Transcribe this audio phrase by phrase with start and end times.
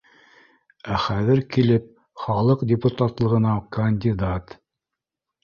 [0.95, 1.85] Ә хәҙер килеп,
[2.23, 4.59] халыҡ депутатлығына кандидат